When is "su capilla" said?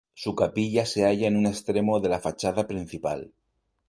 0.15-0.87